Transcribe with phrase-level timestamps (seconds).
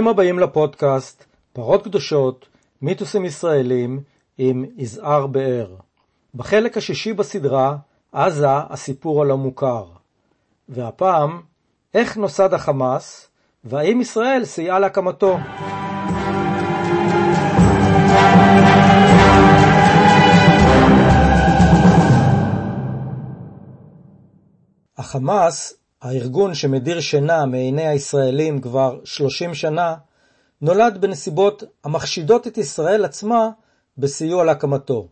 [0.00, 2.48] ברוכים הבאים לפודקאסט פרות קדושות,
[2.82, 4.00] מיתוסים ישראלים
[4.38, 5.74] עם יזהר באר.
[6.34, 7.76] בחלק השישי בסדרה,
[8.12, 9.86] עזה, הסיפור הלא מוכר.
[10.68, 11.40] והפעם,
[11.94, 13.28] איך נוסד החמאס,
[13.64, 15.38] והאם ישראל סייעה להקמתו.
[24.98, 29.94] החמאס, הארגון שמדיר שינה מעיני הישראלים כבר 30 שנה,
[30.62, 33.50] נולד בנסיבות המחשידות את ישראל עצמה
[33.98, 35.08] בסיוע להקמתו.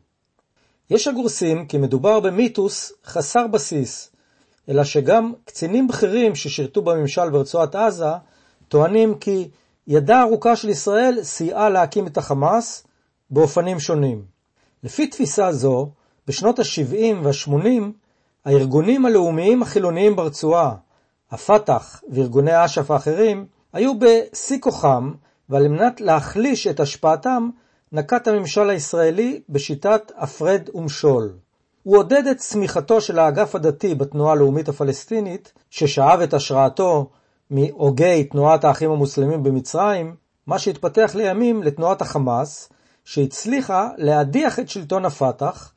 [0.90, 4.10] יש הגורסים כי מדובר במיתוס חסר בסיס,
[4.68, 8.06] אלא שגם קצינים בכירים ששירתו בממשל ברצועת עזה
[8.68, 9.48] טוענים כי
[9.86, 12.86] ידה ארוכה של ישראל סייעה להקים את החמאס
[13.30, 14.24] באופנים שונים.
[14.82, 15.90] לפי תפיסה זו,
[16.26, 17.82] בשנות ה-70 וה-80
[18.48, 20.74] הארגונים הלאומיים החילוניים ברצועה,
[21.30, 25.12] הפת"ח וארגוני אש"ף האחרים, היו בשיא כוחם,
[25.48, 27.50] ועל מנת להחליש את השפעתם,
[27.92, 31.32] נקט הממשל הישראלי בשיטת הפרד ומשול.
[31.82, 37.10] הוא עודד את צמיחתו של האגף הדתי בתנועה הלאומית הפלסטינית, ששאב את השראתו
[37.50, 40.14] מהוגי תנועת האחים המוסלמים במצרים,
[40.46, 42.68] מה שהתפתח לימים לתנועת החמאס,
[43.04, 45.72] שהצליחה להדיח את שלטון הפת"ח,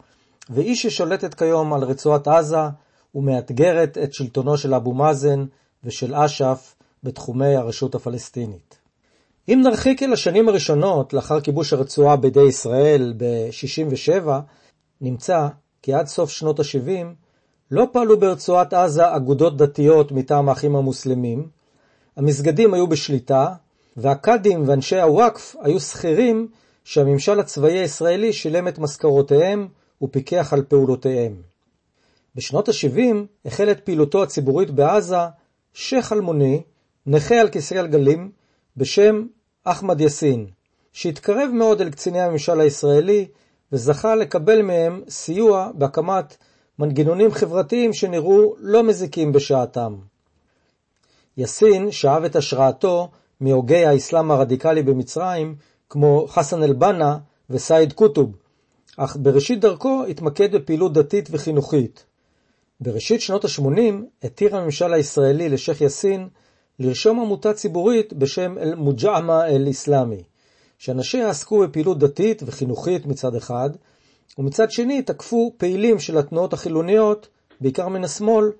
[0.52, 2.58] והיא ששולטת כיום על רצועת עזה
[3.16, 5.46] ומאתגרת את שלטונו של אבו מאזן
[5.84, 8.78] ושל אש"ף בתחומי הרשות הפלסטינית.
[9.50, 14.30] אם נרחיק אל השנים הראשונות לאחר כיבוש הרצועה בידי ישראל ב-67,
[15.02, 15.48] נמצא
[15.82, 17.06] כי עד סוף שנות ה-70
[17.72, 21.48] לא פעלו ברצועת עזה אגודות דתיות מטעם האחים המוסלמים,
[22.18, 23.54] המסגדים היו בשליטה,
[23.98, 26.48] והקאדים ואנשי הוואקף היו שכירים
[26.84, 29.68] שהממשל הצבאי הישראלי שילם את משכורותיהם
[30.02, 31.42] ופיקח על פעולותיהם.
[32.36, 35.17] בשנות ה-70 החל את פעילותו הציבורית בעזה
[35.73, 36.62] שייח' אלמוני,
[37.06, 38.32] נכה על כיסא גלגלים,
[38.78, 39.26] בשם
[39.64, 40.48] אחמד יאסין,
[40.94, 43.28] שהתקרב מאוד אל קציני הממשל הישראלי
[43.72, 46.38] וזכה לקבל מהם סיוע בהקמת
[46.80, 49.95] מנגנונים חברתיים שנראו לא מזיקים בשעתם.
[51.38, 53.10] יאסין שאב את השראתו
[53.40, 55.56] מהוגי האסלאם הרדיקלי במצרים,
[55.90, 57.17] כמו חסן אל-בנה
[57.50, 58.36] וסייד קוטוב,
[58.98, 62.06] אך בראשית דרכו התמקד בפעילות דתית וחינוכית.
[62.80, 63.94] בראשית שנות ה-80
[64.24, 66.28] התיר הממשל הישראלי לשייח' יאסין
[66.80, 70.24] לרשום עמותה ציבורית בשם אל-מוג'עמה אל-אסלאמי,
[70.78, 73.70] שאנשיה עסקו בפעילות דתית וחינוכית מצד אחד,
[74.38, 77.28] ומצד שני תקפו פעילים של התנועות החילוניות,
[77.62, 78.52] בעיקר מן השמאל,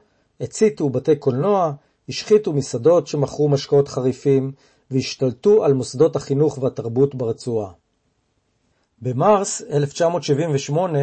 [0.42, 1.72] הציתו בתי קולנוע,
[2.10, 4.52] השחיתו מסעדות שמכרו משקאות חריפים,
[4.92, 7.72] והשתלטו על מוסדות החינוך והתרבות ברצועה.
[9.02, 11.00] במרס 1978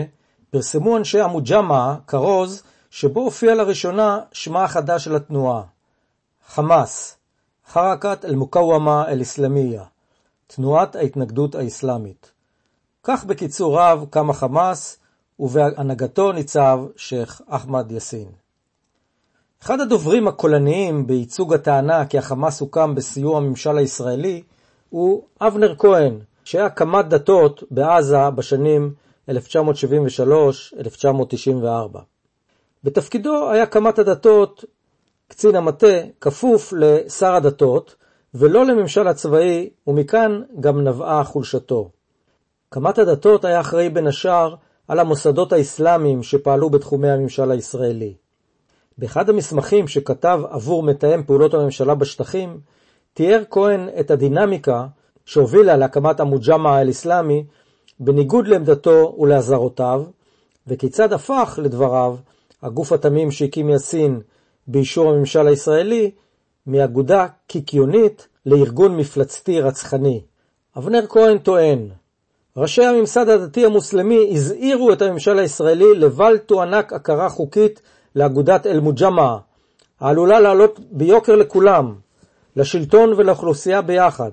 [0.50, 5.62] פרסמו אנשי המוג'מה כרוז שבו הופיע לראשונה שמה החדש של התנועה,
[6.46, 7.16] חמאס,
[7.68, 9.84] חרקת אל-מוקאוומה אל-אסלאמיה,
[10.46, 12.30] תנועת ההתנגדות האסלאמית.
[13.02, 14.98] כך בקיצור רב קם החמאס,
[15.40, 18.28] ובהנהגתו ניצב שייח' אחמד יאסין.
[19.62, 24.42] אחד הדוברים הקולניים בייצוג הטענה כי החמאס הוקם בסיוע הממשל הישראלי
[24.90, 28.94] הוא אבנר כהן, שהיה קמ"ט דתות בעזה בשנים
[29.30, 29.32] 1973-1994.
[32.84, 34.64] בתפקידו היה קמ"ט הדתות
[35.28, 37.94] קצין המטה כפוף לשר הדתות
[38.34, 41.90] ולא לממשל הצבאי, ומכאן גם נבעה חולשתו.
[42.68, 44.54] קמ"ט הדתות היה אחראי בין השאר
[44.88, 48.14] על המוסדות האסלאמיים שפעלו בתחומי הממשל הישראלי.
[48.98, 52.60] באחד המסמכים שכתב עבור מתאם פעולות הממשלה בשטחים,
[53.14, 54.86] תיאר כהן את הדינמיקה
[55.28, 57.44] שהובילה להקמת המוג'מע האל-אסלאמי,
[58.00, 60.04] בניגוד לעמדתו ולאזהרותיו,
[60.66, 62.16] וכיצד הפך, לדבריו,
[62.62, 64.20] הגוף התמים שהקים יאסין
[64.66, 66.10] באישור הממשל הישראלי,
[66.66, 70.20] מאגודה קיקיונית לארגון מפלצתי רצחני.
[70.76, 71.88] אבנר כהן טוען,
[72.56, 77.80] ראשי הממסד הדתי המוסלמי הזהירו את הממשל הישראלי לבל תוענק הכרה חוקית
[78.16, 79.36] לאגודת אל-מוג'מע,
[80.00, 81.94] העלולה לעלות ביוקר לכולם,
[82.56, 84.32] לשלטון ולאוכלוסייה ביחד.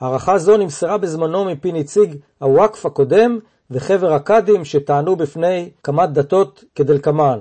[0.00, 3.38] הערכה זו נמסרה בזמנו מפי נציג הוואקף הקודם
[3.70, 7.38] וחבר הקאדים שטענו בפני קמ"ט דתות כדלקמן.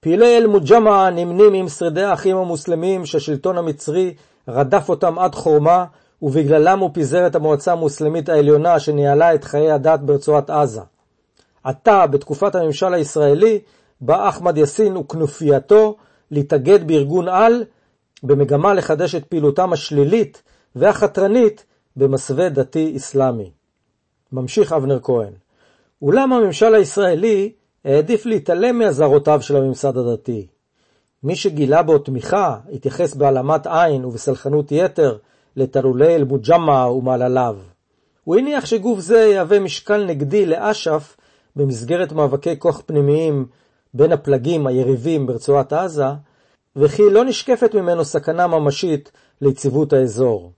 [0.00, 4.14] פעילי אל-מוג'מע נמנים עם שרידי האחים המוסלמים שהשלטון המצרי
[4.48, 5.84] רדף אותם עד חורמה
[6.22, 10.80] ובגללם הוא פיזר את המועצה המוסלמית העליונה שניהלה את חיי הדת ברצועת עזה.
[11.64, 13.58] עתה, בתקופת הממשל הישראלי,
[14.00, 15.96] בא אחמד יאסין וכנופייתו
[16.30, 17.64] להתאגד בארגון על
[18.22, 20.42] במגמה לחדש את פעילותם השלילית
[20.76, 21.64] והחתרנית
[21.96, 23.50] במסווה דתי אסלאמי.
[24.32, 25.32] ממשיך אבנר כהן.
[26.02, 27.52] אולם הממשל הישראלי
[27.84, 30.46] העדיף להתעלם מאזהרותיו של הממסד הדתי.
[31.22, 35.18] מי שגילה בו תמיכה, התייחס בהעלמת עין ובסלחנות יתר
[35.56, 37.56] לתלולי אל-מוג'מע ומעלליו.
[38.24, 41.16] הוא הניח שגוף זה יהווה משקל נגדי לאש"ף
[41.56, 43.46] במסגרת מאבקי כוח פנימיים
[43.94, 46.04] בין הפלגים היריבים ברצועת עזה,
[46.76, 50.52] וכי לא נשקפת ממנו סכנה ממשית ליציבות האזור.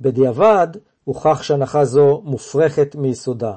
[0.00, 0.68] בדיעבד,
[1.04, 3.54] הוכח שהנחה זו מופרכת מיסודה.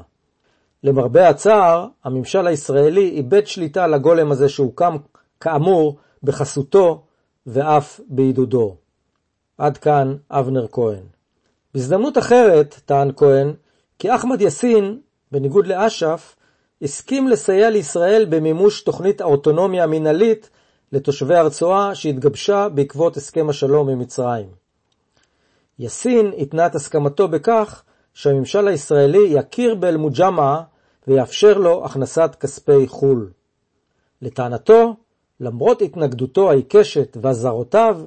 [0.83, 4.95] למרבה הצער, הממשל הישראלי איבד שליטה על הגולם הזה שהוקם,
[5.39, 7.03] כאמור, בחסותו
[7.47, 8.75] ואף בעידודו.
[9.57, 11.03] עד כאן אבנר כהן.
[11.73, 13.53] בהזדמנות אחרת, טען כהן,
[13.99, 14.99] כי אחמד יאסין,
[15.31, 16.35] בניגוד לאש"ף,
[16.81, 20.49] הסכים לסייע לישראל במימוש תוכנית האוטונומיה המינהלית
[20.91, 24.62] לתושבי הרצועה שהתגבשה בעקבות הסכם השלום עם מצרים.
[25.79, 27.83] יאסין התנה את הסכמתו בכך
[28.13, 30.61] שהממשל הישראלי יכיר באל-מוג'מעה
[31.07, 33.29] ויאפשר לו הכנסת כספי חו"ל.
[34.21, 34.95] לטענתו,
[35.39, 37.99] למרות התנגדותו העיקשת ואזהרותיו,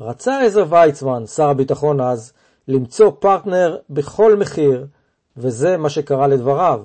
[0.00, 2.32] רצה עזר ויצמן, שר הביטחון אז,
[2.68, 4.86] למצוא פרטנר בכל מחיר,
[5.36, 6.80] וזה מה שקרה לדבריו.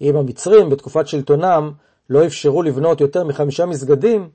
[0.00, 1.72] אם המצרים בתקופת שלטונם
[2.10, 4.28] לא אפשרו לבנות יותר מחמישה מסגדים,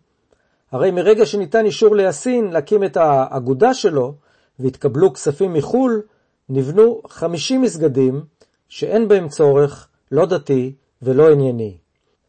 [0.71, 4.13] הרי מרגע שניתן אישור ליאסין להקים את האגודה שלו
[4.59, 6.01] והתקבלו כספים מחו"ל,
[6.49, 8.23] נבנו 50 מסגדים
[8.69, 11.77] שאין בהם צורך לא דתי ולא ענייני.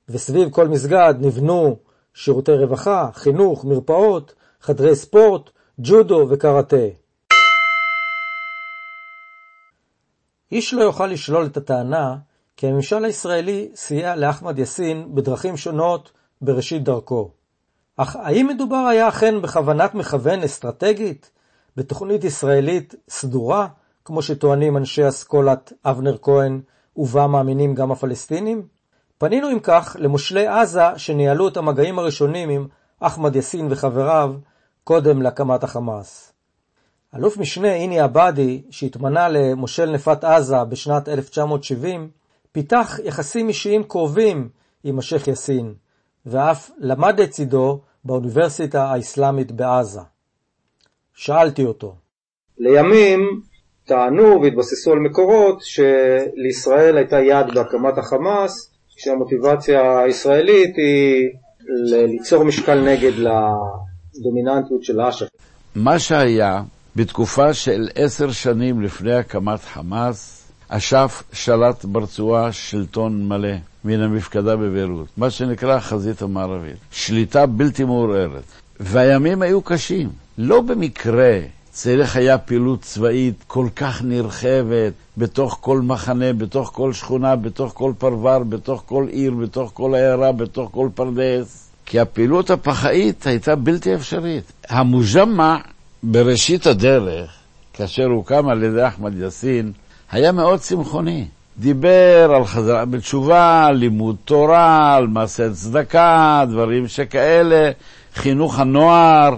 [0.08, 1.76] וסביב כל מסגד נבנו
[2.14, 6.86] שירותי רווחה, חינוך, מרפאות, חדרי ספורט, ג'ודו וקראטה.
[10.52, 12.16] איש לא יוכל לשלול את הטענה
[12.56, 17.30] כי הממשל הישראלי סייע לאחמד יאסין בדרכים שונות בראשית דרכו.
[17.96, 21.30] אך האם מדובר היה אכן בכוונת מכוון אסטרטגית,
[21.76, 23.68] בתוכנית ישראלית סדורה,
[24.04, 26.60] כמו שטוענים אנשי אסכולת אבנר כהן,
[26.96, 28.66] ובה מאמינים גם הפלסטינים?
[29.18, 32.66] פנינו אם כך למושלי עזה שניהלו את המגעים הראשונים עם
[33.00, 34.34] אחמד יאסין וחבריו
[34.84, 36.32] קודם להקמת החמאס.
[37.16, 42.10] אלוף משנה איני עבאדי, שהתמנה למושל נפת עזה בשנת 1970,
[42.52, 44.48] פיתח יחסים אישיים קרובים
[44.84, 45.74] עם השייח יאסין,
[46.26, 50.00] ואף למד לצידו באוניברסיטה האסלאמית בעזה.
[51.14, 51.94] שאלתי אותו.
[52.58, 53.40] לימים
[53.87, 61.28] טענו והתבססו על מקורות שלישראל הייתה יד בהקמת החמאס, כשהמוטיבציה הישראלית היא
[61.88, 65.26] ליצור משקל נגד לדומיננטיות של אש"ף.
[65.75, 66.62] מה שהיה
[66.96, 75.08] בתקופה של עשר שנים לפני הקמת חמאס, אש"ף שלט ברצועה שלטון מלא מן המפקדה בביירות,
[75.17, 76.76] מה שנקרא החזית המערבית.
[76.90, 78.44] שליטה בלתי מעורערת.
[78.81, 80.23] והימים היו קשים.
[80.38, 81.38] לא במקרה
[81.70, 87.92] צריך היה פעילות צבאית כל כך נרחבת בתוך כל מחנה, בתוך כל שכונה, בתוך כל
[87.98, 91.70] פרבר, בתוך כל עיר, בתוך כל עיירה, בתוך כל פרדס.
[91.86, 94.52] כי הפעילות הפח"עית הייתה בלתי אפשרית.
[94.69, 95.56] המוג'מע
[96.02, 97.31] בראשית הדרך,
[97.72, 99.72] כאשר הוקם על ידי אחמד יאסין,
[100.12, 101.26] היה מאוד צמחוני.
[101.58, 107.70] דיבר על חזרה בתשובה, לימוד תורה, על מעשה צדקה, דברים שכאלה,
[108.14, 109.36] חינוך הנוער,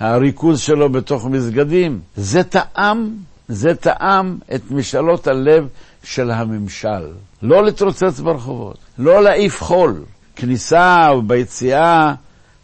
[0.00, 2.00] הריכוז שלו בתוך מסגדים.
[2.16, 3.10] זה טעם,
[3.48, 5.68] זה טעם את משאלות הלב
[6.04, 7.06] של הממשל.
[7.42, 10.04] לא להתרוצץ ברחובות, לא להעיף חול.
[10.36, 12.14] כניסה וביציאה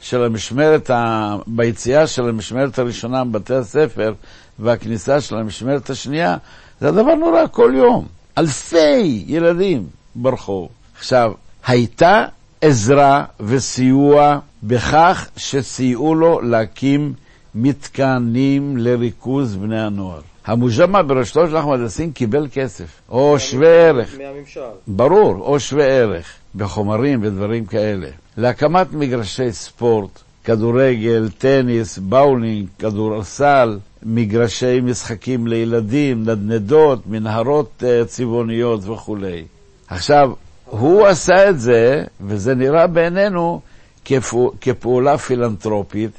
[0.00, 1.36] של המשמרת, ה...
[1.46, 4.14] ביציאה של המשמרת הראשונה מבתי הספר
[4.58, 6.36] והכניסה של המשמרת השנייה,
[6.80, 8.06] זה דבר נורא כל יום.
[8.38, 10.68] אלפי ילדים ברחוב.
[10.98, 11.32] עכשיו,
[11.66, 12.24] הייתה
[12.60, 17.14] עזרה וסיוע בכך שסייעו לו להקים
[17.56, 20.20] מתקנים לריכוז בני הנוער.
[20.46, 24.16] המוג'מע בראשותו של אחמד יאסין קיבל כסף, או שווה ערך.
[24.18, 24.60] מהממשל.
[24.86, 28.08] ברור, או שווה ערך, בחומרים ודברים כאלה.
[28.36, 39.44] להקמת מגרשי ספורט, כדורגל, טניס, באולינג, כדורסל, מגרשי משחקים לילדים, נדנדות, מנהרות uh, צבעוניות וכולי.
[39.88, 40.30] עכשיו,
[40.64, 43.60] הוא עשה את זה, וזה נראה בעינינו
[44.04, 46.10] כפעול, כפעולה פילנטרופית,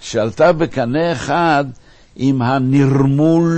[0.00, 1.64] שעלתה בקנה אחד
[2.16, 3.52] עם הנרמול,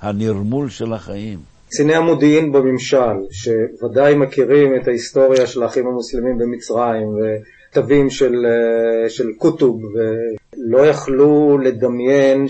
[0.00, 1.38] הנרמול של החיים.
[1.68, 9.26] קציני המודיעין בממשל, שוודאי מכירים את ההיסטוריה של האחים המוסלמים במצרים, וכתבים של, אה, של
[9.38, 12.46] קוטוב, ולא יכלו לדמיין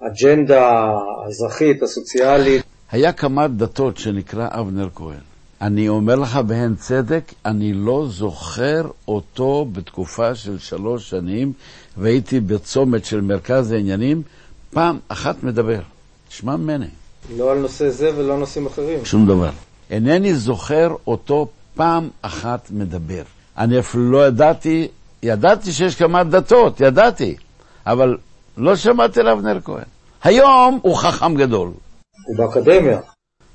[0.00, 0.90] שמהאג'נדה
[1.24, 2.62] האזרחית, הסוציאלית,
[2.92, 5.33] היה כמה דתות שנקרא אבנר כהן.
[5.64, 11.52] אני אומר לך בהן צדק, אני לא זוכר אותו בתקופה של שלוש שנים,
[11.96, 14.22] והייתי בצומת של מרכז העניינים,
[14.70, 15.80] פעם אחת מדבר.
[16.28, 16.86] תשמע ממני.
[17.36, 19.04] לא על נושא זה ולא נושאים אחרים.
[19.04, 19.50] שום דבר.
[19.90, 23.22] אינני זוכר אותו פעם אחת מדבר.
[23.58, 24.88] אני אפילו לא ידעתי,
[25.22, 27.36] ידעתי שיש כמה דתות, ידעתי,
[27.86, 28.16] אבל
[28.56, 29.84] לא שמעתי על אבנר כהן.
[30.22, 31.70] היום הוא חכם גדול.
[32.26, 33.00] הוא באקדמיה.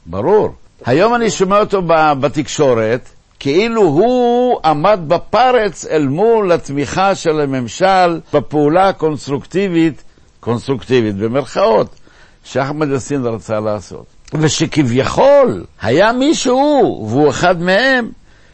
[0.05, 0.49] ברור.
[0.85, 1.81] היום אני שומע אותו
[2.19, 3.09] בתקשורת,
[3.39, 10.03] כאילו הוא עמד בפרץ אל מול התמיכה של הממשל בפעולה הקונסטרוקטיבית,
[10.39, 11.87] קונסטרוקטיבית במרכאות,
[12.43, 14.05] שאחמד יאסין רצה לעשות.
[14.33, 18.09] ושכביכול היה מישהו, והוא אחד מהם,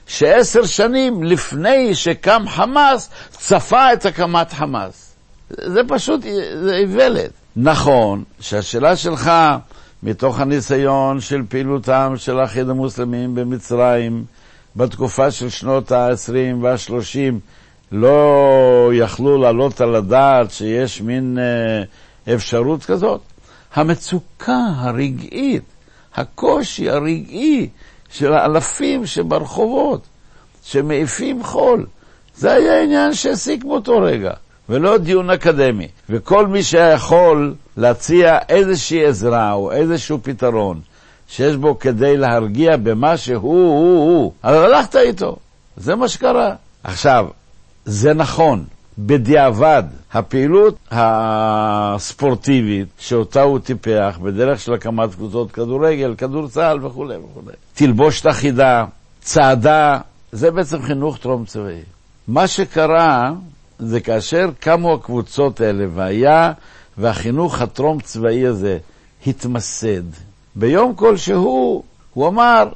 [0.08, 5.15] שעשר שנים לפני שקם חמאס, צפה את הקמת חמאס.
[5.50, 6.22] זה פשוט,
[6.63, 7.32] זה איוולת.
[7.55, 9.32] נכון שהשאלה שלך,
[10.06, 14.26] מתוך הניסיון של פעילותם של האחים המוסלמים במצרים,
[14.76, 17.34] בתקופה של שנות ה-20 וה-30,
[17.92, 23.22] לא יכלו להעלות על הדעת שיש מין אה, אפשרות כזאת.
[23.74, 25.64] המצוקה הרגעית,
[26.16, 27.70] הקושי הרגעי
[28.10, 30.02] של האלפים שברחובות,
[30.64, 31.86] שמעיפים חול,
[32.36, 34.34] זה היה עניין שהעסיק באותו רגע.
[34.69, 35.88] ולא דיון אקדמי.
[36.10, 40.81] וכל מי שהיה יכול להציע איזושהי עזרה או איזשהו פתרון
[41.27, 45.36] שיש בו כדי להרגיע במה שהוא, הוא, הוא, אז הלכת איתו.
[45.77, 46.55] זה מה שקרה.
[46.84, 47.27] עכשיו,
[47.86, 48.65] זה נכון,
[48.98, 58.27] בדיעבד, הפעילות הספורטיבית שאותה הוא טיפח בדרך של הקמת קבוצות כדורגל, כדורסל וכולי וכולי, תלבושת
[58.27, 58.86] אחידה,
[59.22, 60.00] צעדה,
[60.31, 61.81] זה בעצם חינוך טרום צבאי.
[62.27, 63.31] מה שקרה
[63.79, 66.51] זה כאשר קמו הקבוצות האלה והיה,
[66.98, 68.77] והחינוך הטרום צבאי הזה
[69.27, 70.03] התמסד.
[70.55, 72.70] ביום כלשהו הוא אמר,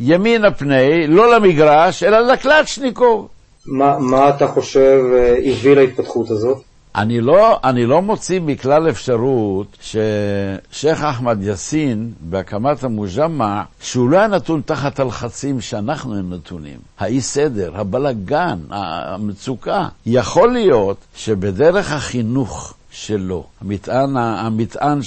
[0.00, 3.28] ימין הפני, לא למגרש, אלא לקלצ'ניקוב.
[3.66, 6.62] מה, מה אתה חושב אה, הביא להתפתחות הזאת?
[6.94, 14.26] אני לא, אני לא מוציא מכלל אפשרות ששייח' אחמד יאסין, בהקמת המוג'מע, שהוא לא היה
[14.26, 16.78] נתון תחת הלחצים שאנחנו נתונים.
[16.98, 19.88] האי סדר, הבלגן, המצוקה.
[20.06, 25.00] יכול להיות שבדרך החינוך שלו, המטען, המטען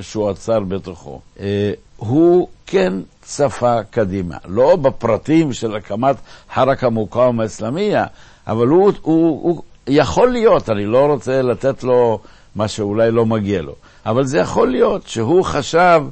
[0.00, 2.92] שהוא עצר בתוכו, אה, הוא כן
[3.22, 4.36] צפה קדימה.
[4.44, 6.16] לא בפרטים של הקמת
[6.54, 8.06] חרקה מוקאום האסלאמיה,
[8.46, 12.20] אבל הוא, הוא, הוא יכול להיות, אני לא רוצה לתת לו
[12.56, 13.74] מה שאולי לא מגיע לו,
[14.06, 16.02] אבל זה יכול להיות שהוא חשב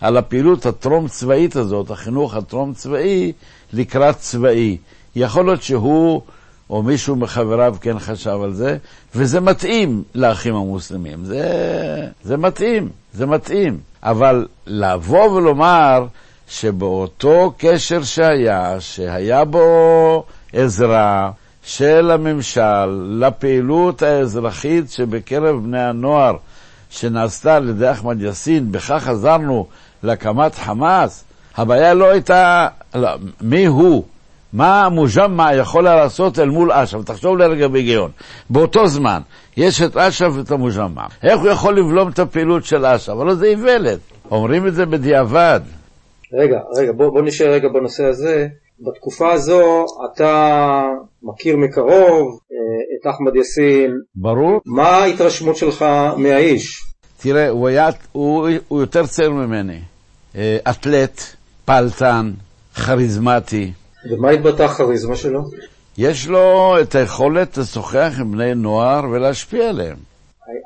[0.00, 3.32] על הפעילות הטרום צבאית הזאת, החינוך הטרום צבאי,
[3.72, 4.76] לקראת צבאי.
[5.16, 6.22] יכול להיות שהוא
[6.70, 8.76] או מישהו מחבריו כן חשב על זה,
[9.14, 11.24] וזה מתאים לאחים המוסלמים.
[11.24, 11.44] זה,
[12.22, 13.78] זה מתאים, זה מתאים.
[14.02, 16.06] אבל לבוא ולומר
[16.48, 21.30] שבאותו קשר שהיה, שהיה בו עזרה,
[21.68, 22.86] של הממשל
[23.20, 26.36] לפעילות האזרחית שבקרב בני הנוער
[26.90, 29.66] שנעשתה על ידי אחמד יאסין, בכך עזרנו
[30.02, 31.24] להקמת חמאס,
[31.56, 33.08] הבעיה לא הייתה לא,
[33.40, 34.04] מי הוא,
[34.52, 36.98] מה המוג'מע יכול לעשות אל מול אש"ף.
[37.04, 38.10] תחשוב לרגע בהיגיון.
[38.50, 39.20] באותו זמן
[39.56, 41.04] יש את אש"ף ואת המוג'מע.
[41.22, 43.08] איך הוא יכול לבלום את הפעילות של אש"ף?
[43.08, 43.98] אבל זה איוולת.
[44.30, 45.60] אומרים את זה בדיעבד.
[46.32, 48.48] רגע, רגע, בוא, בוא נשאר רגע בנושא הזה.
[48.80, 50.82] בתקופה הזו אתה
[51.22, 52.56] מכיר מקרוב אה,
[53.00, 53.90] את אחמד יאסין.
[54.14, 54.60] ברור.
[54.66, 55.84] מה ההתרשמות שלך
[56.16, 56.84] מהאיש?
[57.20, 59.80] תראה, הוא, היה, הוא, הוא יותר צעיר ממני.
[60.36, 61.22] אה, אתלט,
[61.64, 62.32] פעלתן,
[62.74, 63.72] כריזמטי.
[64.10, 65.40] ומה התבטא הכריזמה שלו?
[65.98, 69.96] יש לו את היכולת לשוחח עם בני נוער ולהשפיע עליהם.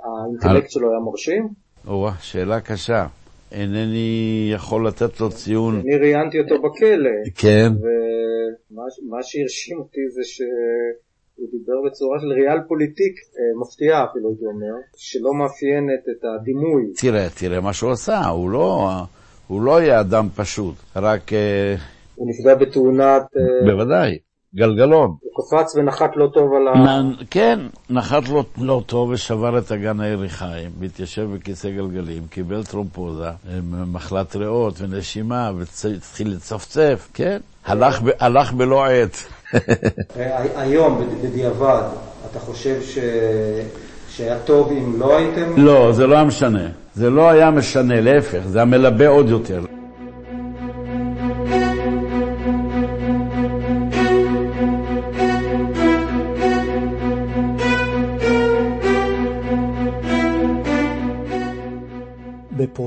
[0.05, 1.49] האינטלקט שלו היה מרשים?
[1.87, 3.07] או, שאלה קשה.
[3.53, 5.81] אינני יכול לתת לו ציון.
[5.81, 7.11] אני ראיינתי אותו בכלא.
[7.35, 7.69] כן.
[7.81, 14.75] ומה שהרשים אותי זה שהוא דיבר בצורה של ריאל פוליטיק, אה, מפתיעה אפילו הייתי אומר,
[14.97, 16.83] שלא מאפיינת את הדימוי.
[17.01, 18.89] תראה, תראה מה שהוא עשה, הוא לא,
[19.49, 21.33] הוא לא היה אדם פשוט, רק...
[21.33, 21.75] אה,
[22.15, 23.23] הוא נפגע בתאונת...
[23.37, 24.19] אה, בוודאי.
[24.55, 25.15] גלגלון.
[25.23, 27.03] הוא קפץ ונחת לא טוב על ה...
[27.03, 27.13] נ...
[27.31, 33.31] כן, נחת לא, לא טוב ושבר את אגן היריחיים, והתיישב בכיסא גלגלים, קיבל טרומפוזה,
[33.93, 38.11] מחלת ריאות ונשימה, והתחיל לצפצף, כן, הלך, ב...
[38.21, 39.17] הלך בלא עת.
[40.57, 41.83] היום, בדיעבד,
[42.31, 42.99] אתה חושב ש...
[44.09, 45.55] שהיה טוב אם לא הייתם...
[45.57, 46.69] לא, זה לא היה משנה.
[46.95, 49.61] זה לא היה משנה, להפך, זה היה מלבה עוד יותר.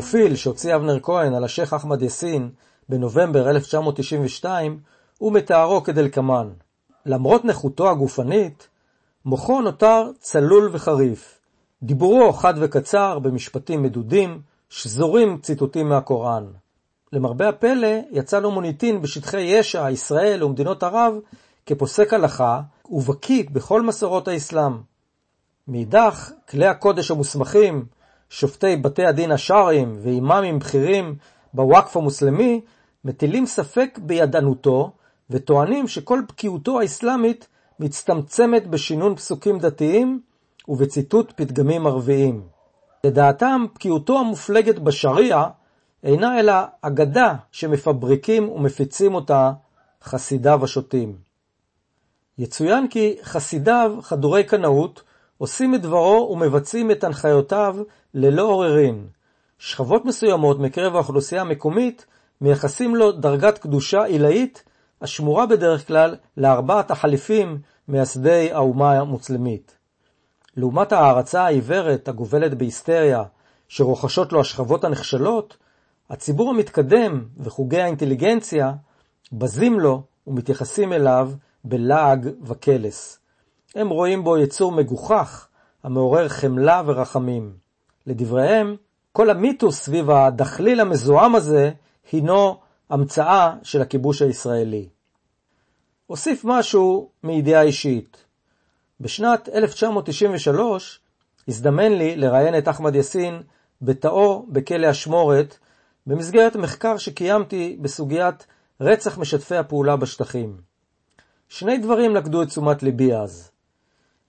[0.05, 2.50] בפרופיל שהוציא אבנר כהן על השייח' אחמד יאסין
[2.89, 4.79] בנובמבר 1992,
[5.17, 6.50] הוא מתארו כדלקמן:
[7.05, 8.67] למרות נכותו הגופנית,
[9.25, 11.39] מוחו נותר צלול וחריף.
[11.83, 16.45] דיבורו חד וקצר, במשפטים מדודים, שזורים ציטוטים מהקוראן.
[17.13, 21.13] למרבה הפלא, יצא לו מוניטין בשטחי יש"ע, ישראל ומדינות ערב
[21.65, 24.77] כפוסק הלכה ובקיא בכל מסורות האסלאם.
[25.67, 27.85] מאידך, כלי הקודש המוסמכים,
[28.36, 31.15] שופטי בתי הדין השרעיים ואימאמים בכירים
[31.54, 32.62] בוואקף המוסלמי,
[33.06, 34.92] מטילים ספק בידענותו
[35.30, 37.48] וטוענים שכל בקיאותו האסלאמית
[37.80, 40.22] מצטמצמת בשינון פסוקים דתיים
[40.68, 42.42] ובציטוט פתגמים ערביים.
[43.04, 45.50] לדעתם, בקיאותו המופלגת בשריעה
[46.04, 49.51] אינה אלא אגדה שמפבריקים ומפיצים אותה
[50.04, 51.15] חסידיו השוטים.
[52.38, 55.04] יצוין כי חסידיו, חדורי קנאות,
[55.38, 57.75] עושים את דברו ומבצעים את הנחיותיו
[58.17, 59.07] ללא עוררין.
[59.57, 62.05] שכבות מסוימות מקרב האוכלוסייה המקומית
[62.41, 64.63] מייחסים לו דרגת קדושה עילאית
[65.01, 69.77] השמורה בדרך כלל לארבעת החליפים מייסדי האומה המוסלמית.
[70.57, 73.24] לעומת ההערצה העיוורת הגובלת בהיסטריה
[73.67, 75.57] שרוחשות לו השכבות הנחשלות,
[76.10, 78.74] הציבור המתקדם וחוגי האינטליגנציה
[79.31, 81.31] בזים לו ומתייחסים אליו
[81.63, 83.19] בלעג וקלס.
[83.75, 85.48] הם רואים בו יצור מגוחך
[85.84, 87.64] המעורר חמלה ורחמים.
[88.07, 88.75] לדבריהם,
[89.12, 91.71] כל המיתוס סביב הדחליל המזוהם הזה
[92.12, 92.59] הינו
[92.89, 94.89] המצאה של הכיבוש הישראלי.
[96.09, 98.25] אוסיף משהו מידיעה אישית.
[99.00, 101.00] בשנת 1993
[101.47, 103.41] הזדמן לי לראיין את אחמד יאסין
[103.81, 105.57] בתאו בכלא אשמורת
[106.07, 108.47] במסגרת מחקר שקיימתי בסוגיית
[108.81, 110.57] רצח משתפי הפעולה בשטחים.
[111.50, 113.51] שני דברים לקדו את תשומת ליבי אז.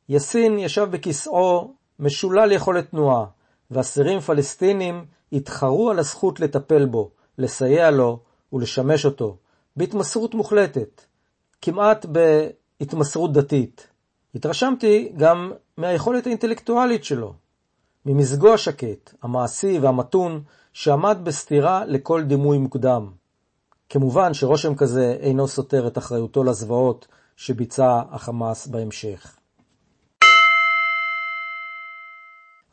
[0.09, 3.25] יאסין ישב בכיסאו משולל יכולת תנועה,
[3.71, 8.19] ואסירים פלסטינים התחרו על הזכות לטפל בו, לסייע לו
[8.53, 9.37] ולשמש אותו,
[9.77, 11.03] בהתמסרות מוחלטת,
[11.63, 13.89] כמעט בהתמסרות דתית.
[14.35, 17.35] התרשמתי גם מהיכולת האינטלקטואלית שלו,
[18.07, 20.43] ממזגו השקט, המעשי והמתון,
[20.73, 23.11] שעמד בסתירה לכל דימוי מוקדם.
[23.89, 29.36] כמובן שרושם כזה אינו סותר את אחריותו לזוועות שביצע החמאס בהמשך.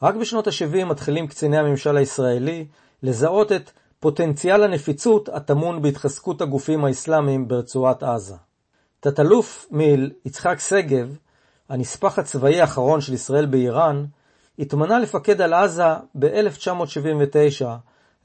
[0.04, 2.66] רק בשנות ה-70 מתחילים קציני הממשל הישראלי
[3.04, 8.36] לזהות את פוטנציאל הנפיצות הטמון בהתחזקות הגופים האסלאמיים ברצועת עזה.
[9.00, 11.18] תת-אלוף מיל יצחק שגב,
[11.70, 14.06] הנספח הצבאי האחרון של ישראל באיראן,
[14.60, 17.66] התמנה לפקד על עזה ב-1979,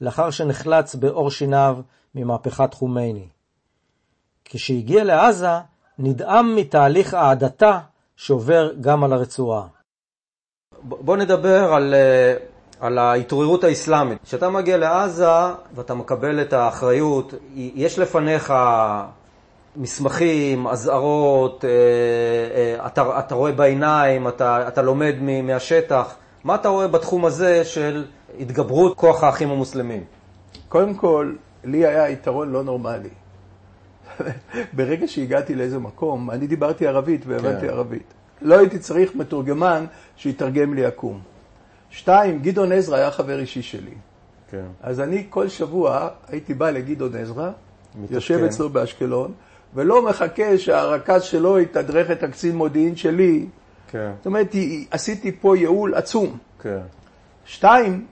[0.01, 1.77] לאחר שנחלץ בעור שיניו
[2.15, 3.27] ממהפכת חומייני.
[4.45, 5.59] כשהגיע לעזה,
[5.99, 7.79] נדהם מתהליך ההדתה
[8.15, 9.78] שעובר גם על הרצועה.
[10.83, 12.33] בוא נדבר על, אה,
[12.79, 14.17] על ההתעוררות האסלאמית.
[14.23, 15.25] כשאתה מגיע לעזה
[15.75, 18.53] ואתה מקבל את האחריות, יש לפניך
[19.75, 21.69] מסמכים, אזהרות, אה,
[22.55, 26.15] אה, אתה, אתה רואה בעיניים, אתה, אתה לומד מהשטח.
[26.43, 28.05] מה אתה רואה בתחום הזה של
[28.39, 30.03] התגברות כוח האחים המוסלמים?
[30.69, 33.09] קודם כל, לי היה יתרון לא נורמלי.
[34.73, 37.73] ברגע שהגעתי לאיזה מקום, אני דיברתי ערבית והבנתי כן.
[37.73, 38.13] ערבית.
[38.41, 41.19] לא הייתי צריך מתורגמן שיתרגם לי עקום.
[41.89, 43.95] שתיים, גדעון עזרא היה חבר אישי שלי.
[44.51, 44.65] כן.
[44.81, 47.51] אז אני כל שבוע הייתי בא לגדעון עזרא,
[48.09, 49.33] יושב אצלו באשקלון,
[49.73, 53.45] ולא מחכה שהרכז שלו יתדרך את הקצין מודיעין שלי.
[53.87, 54.11] כן.
[54.17, 54.55] זאת אומרת,
[54.91, 56.37] עשיתי פה ייעול עצום.
[56.61, 56.79] כן.
[57.45, 58.05] שתיים,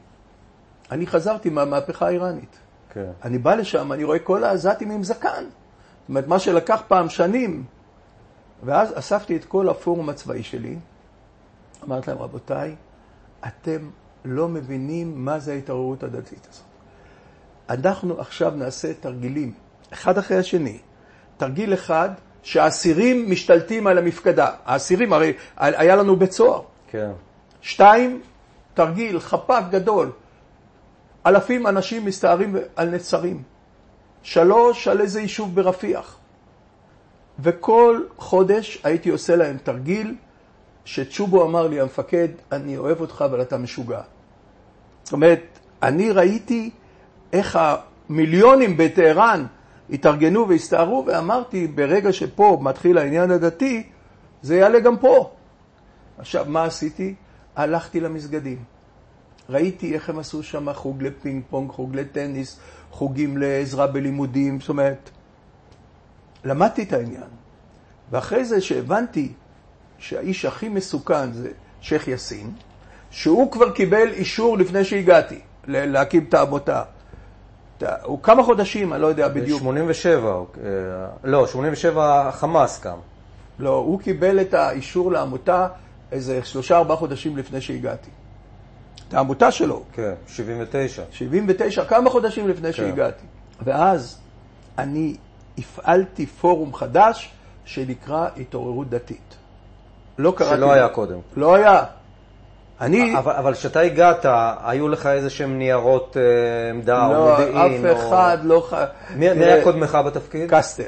[0.92, 2.58] אני חזרתי מהמהפכה האיראנית.
[2.94, 3.12] כן.
[3.24, 5.44] אני בא לשם, אני רואה כל העזתים עם זקן.
[5.44, 7.64] זאת אומרת, מה שלקח פעם שנים.
[8.64, 10.76] ואז אספתי את כל הפורום הצבאי שלי,
[11.84, 12.76] אמרתי להם, רבותיי,
[13.48, 13.90] אתם
[14.26, 16.66] לא מבינים מה זה ההתעוררות הדתית הזאת.
[17.70, 19.54] אנחנו עכשיו נעשה תרגילים,
[19.94, 20.80] אחד אחרי השני.
[21.38, 22.10] תרגיל אחד,
[22.44, 24.52] שהאסירים משתלטים על המפקדה.
[24.66, 26.62] האסירים, הרי היה לנו בית סוהר.
[26.88, 27.12] כן.
[27.62, 28.22] שתיים,
[28.74, 30.12] תרגיל, חפ"ק גדול.
[31.26, 33.44] אלפים אנשים מסתערים על נצרים.
[34.24, 36.18] שלוש, על איזה יישוב ברפיח.
[37.40, 40.16] וכל חודש הייתי עושה להם תרגיל
[40.86, 44.02] שצ'ובו אמר לי, המפקד, אני אוהב אותך, אבל אתה משוגע.
[45.04, 46.70] זאת אומרת, אני ראיתי
[47.34, 49.46] איך המיליונים בטהרן
[49.90, 53.84] התארגנו והסתערו, ואמרתי, ברגע שפה מתחיל העניין הדתי,
[54.42, 55.32] זה יעלה גם פה.
[56.18, 57.16] עכשיו, מה עשיתי?
[57.56, 58.64] הלכתי למסגדים.
[59.50, 62.60] ראיתי איך הם עשו שם חוג לפינג פונג, חוג לטניס,
[62.92, 65.10] חוגים לעזרה בלימודים, זאת אומרת,
[66.48, 67.30] למדתי את העניין.
[68.12, 69.34] ואחרי זה שהבנתי
[69.98, 71.50] שהאיש הכי מסוכן זה
[71.82, 72.52] שייח' יאסין,
[73.10, 76.84] שהוא כבר קיבל אישור לפני שהגעתי להקים את העמותה.
[78.04, 79.60] הוא כמה חודשים, אני לא יודע בדיוק.
[79.60, 80.44] 87, אה,
[81.24, 82.98] לא, 87 חמאס קם.
[83.60, 85.68] לא, הוא קיבל את האישור לעמותה
[86.12, 88.10] איזה שלושה ארבעה חודשים לפני שהגעתי.
[89.08, 89.84] את העמותה שלו.
[89.94, 91.04] כן, 79.
[91.12, 92.78] 79, כמה חודשים לפני כן.
[92.78, 93.26] שהגעתי.
[93.64, 94.20] ואז
[94.78, 95.16] אני
[95.58, 97.30] הפעלתי פורום חדש
[97.66, 99.36] שנקרא התעוררות דתית.
[100.18, 100.56] לא קראתי...
[100.56, 101.18] שלא היה קודם.
[101.36, 101.84] לא היה.
[102.82, 103.18] אני...
[103.18, 104.26] אבל אבל כשאתה הגעת,
[104.64, 106.22] היו לך איזה שהם ניירות אה,
[106.70, 107.86] עמדה או לא, מודיעין?
[107.86, 108.68] אף או- אחד לא...
[108.70, 108.74] ח-
[109.16, 110.50] מי מי היה קודמך בתפקיד?
[110.56, 110.84] קסטל.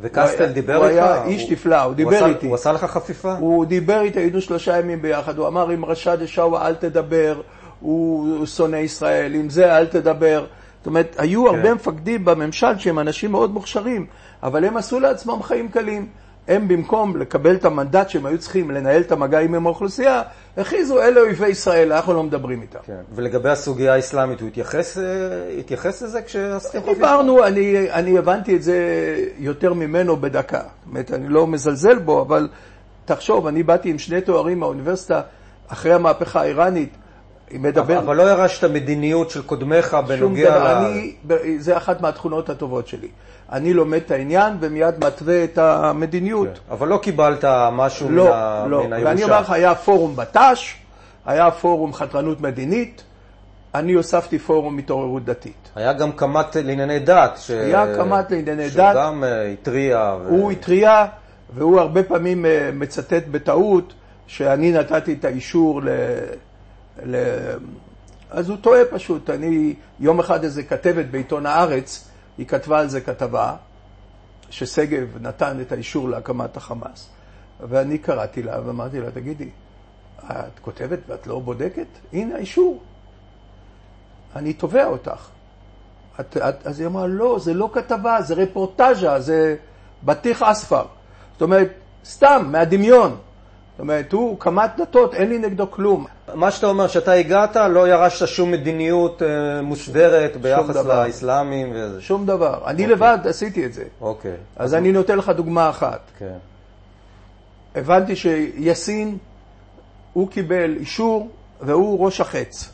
[0.00, 0.96] וקסטל הוא דיבר הוא איתך?
[1.02, 2.46] היה איש נפלא, הוא דיבר עשה- איתי.
[2.46, 3.32] הוא עשה לך חפיפה?
[3.32, 7.40] הוא דיבר איתי, היינו שלושה ימים ביחד, הוא אמר עם רשד ישעיה אל תדבר,
[7.80, 10.44] הוא שונא ישראל, עם זה אל תדבר.
[10.84, 11.54] זאת אומרת, היו כן.
[11.54, 14.06] הרבה מפקדים בממשל שהם אנשים מאוד מוכשרים,
[14.42, 16.06] אבל הם עשו לעצמם חיים קלים.
[16.48, 20.22] הם במקום לקבל את המנדט שהם היו צריכים לנהל את המגעים עם האוכלוסייה,
[20.56, 22.78] הכריזו אלה אויבי ישראל, אנחנו לא מדברים איתם.
[22.86, 23.00] כן.
[23.14, 25.04] ולגבי הסוגיה האסלאמית, הוא התייחס, אה,
[25.58, 26.94] התייחס לזה כשעשיתם חפיפה?
[26.94, 28.78] דיברנו, אני, אני הבנתי את זה
[29.38, 30.58] יותר ממנו בדקה.
[30.60, 32.48] זאת אומרת, אני לא מזלזל בו, אבל
[33.04, 35.20] תחשוב, אני באתי עם שני תוארים מהאוניברסיטה
[35.68, 36.96] אחרי המהפכה האיראנית,
[37.52, 37.98] מדבר...
[37.98, 40.84] אבל לא ירשת מדיניות של קודמך שום בנוגע דבר, ל...
[40.84, 43.08] אני, זה אחת מהתכונות הטובות שלי.
[43.52, 46.48] אני לומד את העניין ומיד מתווה את המדיניות.
[46.48, 46.72] כן.
[46.72, 48.84] אבל לא קיבלת משהו לא, מן ה- לא.
[48.84, 49.08] מן הירושה.
[49.10, 50.74] ואני אומר לך, היה פורום בט"ש,
[51.26, 53.02] היה פורום חתרנות מדינית,
[53.74, 55.70] אני הוספתי פורום התעוררות דתית.
[55.76, 57.38] היה גם קמ"ט לענייני דת.
[57.40, 57.50] ש...
[57.50, 58.70] היה קמ"ט לענייני דת.
[58.72, 60.14] שגם אה, התריע.
[60.22, 60.28] ו...
[60.28, 61.04] הוא התריע,
[61.54, 63.92] והוא הרבה פעמים אה, מצטט בטעות
[64.26, 65.88] שאני נתתי את האישור ל...
[67.02, 67.16] ל...
[68.30, 69.30] אז הוא טועה פשוט.
[69.30, 73.56] אני, יום אחד איזה כתבת בעיתון הארץ, היא כתבה על זה כתבה,
[74.50, 77.08] ששגב נתן את האישור להקמת החמאס.
[77.60, 79.48] ואני קראתי לה ואמרתי לה, תגידי,
[80.18, 81.86] את כותבת ואת לא בודקת?
[82.12, 82.82] הנה האישור.
[84.36, 85.28] אני תובע אותך.
[86.20, 89.56] את, את, אז היא אמרה, לא, זה לא כתבה, זה רפורטאז'ה, זה
[90.02, 90.84] בטיח אספר.
[91.32, 91.72] זאת אומרת,
[92.04, 93.16] סתם, מהדמיון.
[93.74, 96.06] זאת אומרת, הוא קמ"ט דתות, אין לי נגדו כלום.
[96.34, 100.76] מה שאתה אומר, שאתה הגעת, לא ירשת שום מדיניות אה, מוסדרת ביחס.
[100.76, 102.00] לאסלאמים וזה.
[102.00, 102.60] שום דבר.
[102.66, 103.84] אני לבד עשיתי את זה.
[104.00, 104.36] אוקיי.
[104.56, 106.00] אז אני נותן לך דוגמה אחת.
[106.18, 106.36] כן.
[107.74, 109.18] הבנתי שיאסין,
[110.12, 111.28] הוא קיבל אישור
[111.60, 112.72] והוא ראש החץ.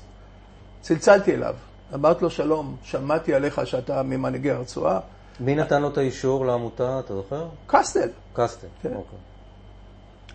[0.81, 1.55] צלצלתי אליו,
[1.95, 5.01] אמרתי לו, שלום, שמעתי עליך שאתה ממנהיגי הרצועה.
[5.41, 7.47] מי נתן לו את האישור לעמותה, אתה זוכר?
[7.67, 8.09] קסטל.
[8.33, 8.67] קסטל.
[8.83, 8.89] כן.
[8.95, 9.19] אוקיי.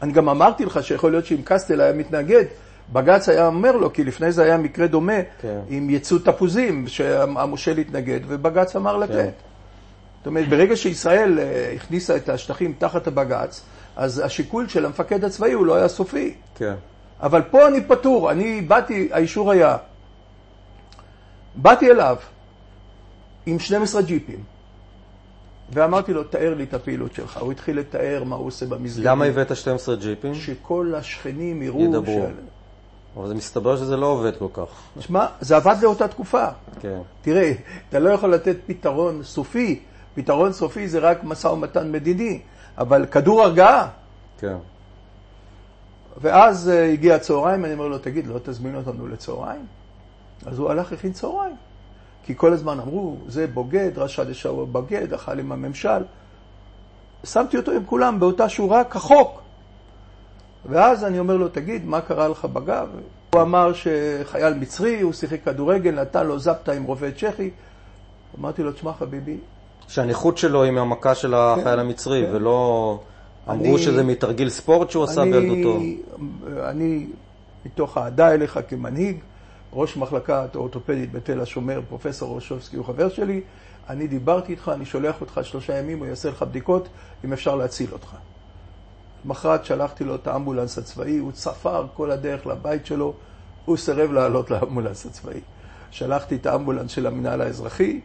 [0.01, 2.43] אני גם אמרתי לך שיכול להיות שאם קסטל היה מתנגד,
[2.93, 5.59] בג"ץ היה אומר לו, כי לפני זה היה מקרה דומה כן.
[5.69, 9.13] עם ייצוא תפוזים, שהמושל התנגד, ובג"ץ אמר לתת.
[9.13, 9.29] כן.
[10.17, 13.61] זאת אומרת, ברגע שישראל אה, הכניסה את השטחים תחת הבג"ץ,
[13.95, 16.33] אז השיקול של המפקד הצבאי הוא לא היה סופי.
[16.55, 16.73] כן.
[17.21, 19.77] אבל פה אני פטור, אני באתי, האישור היה.
[21.55, 22.15] באתי אליו
[23.45, 24.43] עם 12 ג'יפים,
[25.69, 27.37] ואמרתי לו, תאר לי את הפעילות שלך.
[27.37, 29.05] הוא התחיל לתאר מה הוא עושה במסגרת.
[29.05, 30.35] למה הבאת 12 ג'יפים?
[30.35, 31.83] שכל השכנים יראו...
[31.83, 32.27] ידברו.
[33.17, 34.67] אבל זה מסתבר שזה לא עובד כל כך.
[34.99, 36.47] שמע, זה עבד לאותה תקופה.
[36.79, 36.99] כן.
[37.21, 37.53] תראה,
[37.89, 39.79] אתה לא יכול לתת פתרון סופי.
[40.15, 42.39] פתרון סופי זה רק משא ומתן מדיני,
[42.77, 43.87] אבל כדור הרגעה.
[44.39, 44.55] כן.
[46.21, 49.65] ואז uh, הגיע הצהריים, אני אומר לו, תגיד, לא תזמין אותנו לצהריים?
[50.45, 51.55] אז הוא הלך, הכין צהריים.
[52.25, 56.03] כי כל הזמן אמרו, זה בוגד, רשד ישעיה בוגד, אכל עם הממשל.
[57.23, 59.41] שמתי אותו עם כולם באותה שורה כחוק.
[60.65, 62.87] ואז אני אומר לו, תגיד, מה קרה לך בגב?
[63.33, 67.49] הוא אמר שחייל מצרי, הוא שיחק כדורגל, נתן לו זפטה עם רובה צ'כי.
[68.39, 69.37] אמרתי לו, תשמע חביבי,
[69.87, 72.35] שהנכות שלו היא מהמכה של החייל המצרי, כן.
[72.35, 72.99] ולא
[73.49, 75.79] אמרו אני- שזה מתרגיל ספורט שהוא עשה אני- בילדותו.
[76.69, 77.07] אני,
[77.65, 79.17] מתוך אהדה אליך כמנהיג,
[79.75, 83.41] ראש מחלקת אורתופדית בתל השומר, פרופסור רושובסקי הוא חבר שלי,
[83.89, 86.87] אני דיברתי איתך, אני שולח אותך שלושה ימים, הוא יעשה לך בדיקות,
[87.25, 88.15] אם אפשר להציל אותך.
[89.25, 93.13] למחרת שלחתי לו את האמבולנס הצבאי, הוא צפר כל הדרך לבית שלו,
[93.65, 95.39] הוא סירב לעלות לאמבולנס הצבאי.
[95.91, 97.99] שלחתי את האמבולנס של המינהל האזרחי,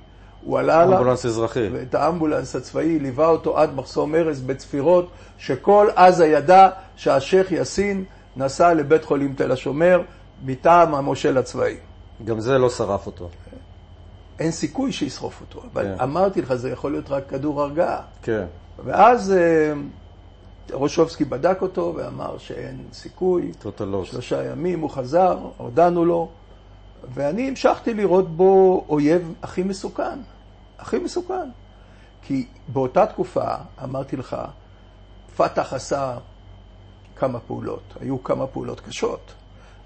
[0.44, 0.98] הוא עלה עליו.
[0.98, 1.68] אמבולנס אזרחי.
[1.72, 8.04] ואת האמבולנס הצבאי ליווה אותו עד מחסום ארז בצפירות, שכל עזה ידע שהשייח' יאסין
[8.36, 10.02] נסע לבית חולים תל השומר
[10.44, 11.76] מטעם המושל הצבאי.
[12.24, 13.28] גם זה לא שרף אותו.
[14.38, 16.00] אין סיכוי שישרוף אותו, אבל כן.
[16.02, 18.02] אמרתי לך, זה יכול להיות רק כדור הרגעה.
[18.22, 18.46] כן.
[18.84, 19.72] ואז אה,
[20.72, 23.52] רושובסקי בדק אותו ואמר שאין סיכוי.
[23.58, 24.08] טוטלוס.
[24.08, 26.28] שלושה ימים הוא חזר, הודענו לו,
[27.14, 30.18] ואני המשכתי לראות בו אויב הכי מסוכן,
[30.78, 31.50] הכי מסוכן.
[32.22, 34.36] כי באותה תקופה, אמרתי לך,
[35.36, 36.18] פת"ח עשה
[37.16, 39.32] כמה פעולות, היו כמה פעולות קשות.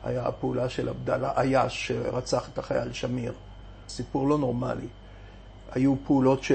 [0.04, 3.32] היה הפעולה של עבדאללה עייש שרצח את החייל שמיר,
[3.88, 4.86] סיפור לא נורמלי.
[5.72, 6.52] היו פעולות ש...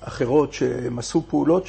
[0.00, 1.64] אחרות שהם עשו פעולות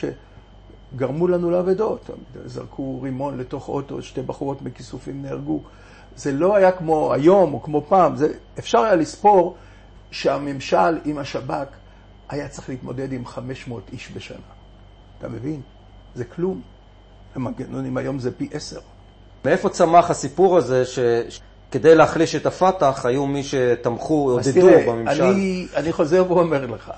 [0.93, 2.09] שגרמו לנו לאבדות.
[2.45, 5.61] זרקו רימון לתוך אוטו, שתי בחורות מכיסופים נהרגו.
[6.15, 9.55] זה לא היה כמו היום או כמו פעם, זה, אפשר היה לספור
[10.11, 11.67] שהממשל עם השב"כ
[12.29, 14.37] היה צריך להתמודד עם 500 איש בשנה.
[15.17, 15.61] אתה מבין?
[16.15, 16.61] זה כלום.
[17.35, 18.79] המנגנונים היום זה פי עשר.
[19.45, 25.23] מאיפה צמח הסיפור הזה שכדי להחליש את הפת"ח היו מי שתמכו, עודדו בממשל?
[25.23, 26.91] אני, אני חוזר ואומר לך,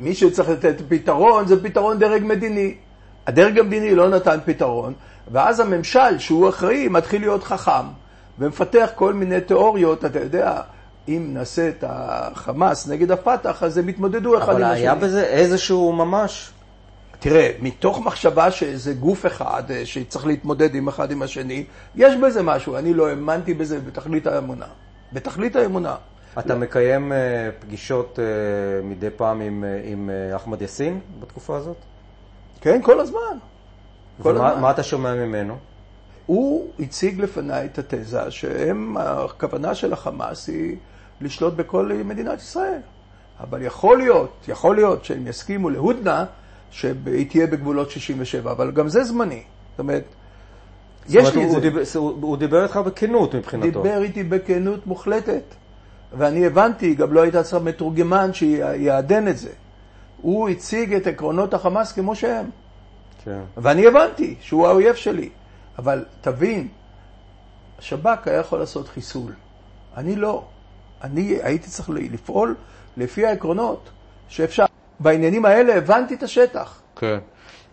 [0.00, 2.74] מי שצריך לתת פתרון זה פתרון דרג מדיני.
[3.26, 4.92] הדרג המדיני לא נתן פתרון,
[5.32, 7.86] ואז הממשל, שהוא אחראי, מתחיל להיות חכם,
[8.38, 10.60] ומפתח כל מיני תיאוריות, אתה יודע,
[11.08, 14.66] אם נעשה את החמאס נגד הפת"ח, אז הם יתמודדו אחד עם השני.
[14.66, 16.50] אבל היה בזה איזשהו ממש?
[17.20, 22.42] תראה, מתוך מחשבה שזה גוף אחד אה, שצריך להתמודד עם אחד עם השני, יש בזה
[22.42, 22.76] משהו.
[22.76, 24.66] אני לא האמנתי בזה בתכלית האמונה.
[25.12, 25.96] בתכלית האמונה.
[26.38, 28.24] אתה מקיים אה, פגישות אה,
[28.82, 31.76] מדי פעם עם, עם אחמד יאסין בתקופה הזאת?
[32.60, 33.38] כן, כל הזמן.
[34.22, 34.62] כל ומה, הזמן.
[34.62, 35.56] מה אתה שומע ממנו?
[36.26, 40.76] הוא הציג לפניי את התזה שהכוונה של החמאס היא
[41.20, 42.80] לשלוט בכל מדינת ישראל.
[43.40, 46.24] אבל יכול להיות, יכול להיות שהם יסכימו להודנה
[46.70, 49.42] שהיא תהיה בגבולות 67, אבל גם זה זמני.
[49.70, 50.04] זאת אומרת,
[51.08, 51.60] יש לי את זה.
[51.60, 53.82] דיבר, הוא דיבר איתך בכנות מבחינתו.
[53.82, 55.42] דיבר איתי בכנות מוחלטת.
[56.18, 59.50] ואני הבנתי, גם לא היית צריך מתורגמן שיעדן את זה.
[60.22, 62.46] הוא הציג את עקרונות החמאס כמו שהם.
[63.24, 63.40] כן.
[63.56, 65.28] ואני הבנתי שהוא האויב שלי.
[65.78, 66.68] אבל תבין,
[67.78, 69.32] השב"כ היה יכול לעשות חיסול.
[69.96, 70.44] אני לא.
[71.02, 72.54] אני הייתי צריך לפעול
[72.96, 73.90] לפי העקרונות
[74.28, 74.64] שאפשר.
[75.00, 76.80] בעניינים האלה הבנתי את השטח.
[76.96, 77.18] כן.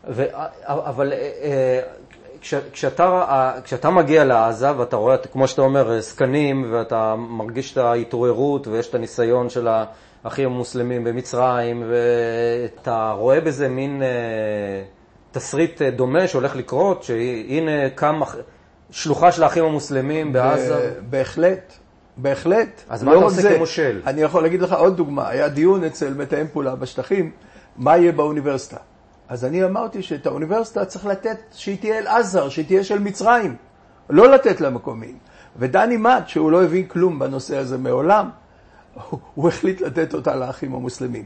[0.08, 0.26] ו,
[0.64, 1.82] אבל אה, אה,
[2.42, 8.68] כש, כשאתה, כשאתה מגיע לעזה ואתה רואה, כמו שאתה אומר, זקנים, ואתה מרגיש את ההתעוררות
[8.68, 9.68] ויש את הניסיון של
[10.24, 14.08] האחים המוסלמים במצרים, ואתה רואה בזה מין אה,
[15.32, 18.22] תסריט דומה שהולך לקרות, שהנה קם
[18.92, 20.94] שלוחה של האחים המוסלמים בעזה.
[21.10, 21.74] בהחלט.
[22.18, 22.82] בהחלט.
[22.90, 24.02] אז מה לא אתה עושה זה, כמושל?
[24.06, 25.30] אני יכול להגיד לך עוד דוגמה.
[25.30, 27.32] היה דיון אצל מתאם פעולה בשטחים,
[27.78, 28.78] מה יהיה באוניברסיטה.
[29.30, 33.56] אז אני אמרתי שאת האוניברסיטה צריך לתת, שהיא תהיה אל-עזר, שהיא תהיה של מצרים,
[34.10, 35.18] לא לתת למקומיים.
[35.58, 38.30] ודני מאט, שהוא לא הבין כלום בנושא הזה מעולם,
[39.36, 41.24] הוא החליט לתת אותה לאחים המוסלמים.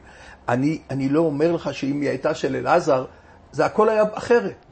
[0.50, 3.06] אני, אני לא אומר לך שאם היא הייתה של אל-עזר,
[3.52, 4.66] זה הכל היה אחרת.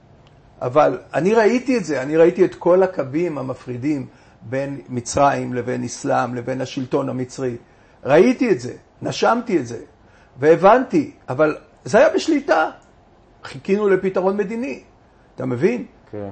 [0.62, 4.06] אבל אני ראיתי את זה, אני ראיתי את כל הקווים המפרידים
[4.42, 7.56] בין מצרים לבין אסלאם לבין השלטון המצרי.
[8.04, 9.80] ראיתי את זה, נשמתי את זה,
[10.40, 12.70] והבנתי, אבל זה היה בשליטה.
[13.44, 14.84] חיכינו לפתרון מדיני,
[15.36, 15.86] אתה מבין?
[16.12, 16.30] כן.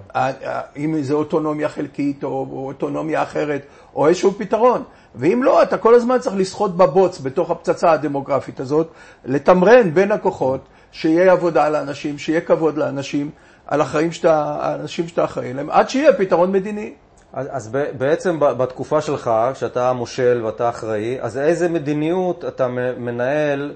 [0.77, 3.61] אם זה אוטונומיה חלקית או אוטונומיה אחרת,
[3.95, 4.83] או איזשהו פתרון.
[5.15, 8.91] ואם לא, אתה כל הזמן צריך לשחות בבוץ בתוך הפצצה הדמוגרפית הזאת,
[9.25, 13.29] לתמרן בין הכוחות, שיהיה עבודה לאנשים, שיהיה כבוד לאנשים,
[13.67, 16.93] על החיים שאתה, האנשים שאתה אחראי להם, עד שיהיה פתרון מדיני.
[17.35, 17.67] אז, אז
[17.97, 22.67] בעצם בתקופה שלך, כשאתה מושל ואתה אחראי, אז איזה מדיניות אתה
[22.97, 23.73] מנהל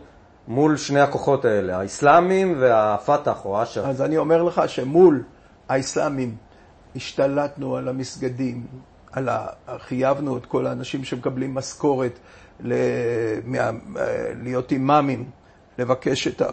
[0.48, 3.82] מול שני הכוחות האלה, האסלאמים והפת"ח או אש"ף?
[3.86, 5.24] אז אני אומר לך שמול
[5.70, 6.36] האסלאמים
[6.96, 8.68] השתלטנו על המסגדים,
[9.12, 9.48] על ה...
[9.78, 12.20] חייבנו את כל האנשים שמקבלים משכורת
[12.60, 12.74] ל...
[13.44, 13.70] מה...
[14.44, 15.30] להיות אימאמים,
[15.78, 16.50] לבקש את, ה...